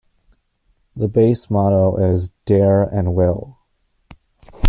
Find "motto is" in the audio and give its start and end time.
1.51-2.31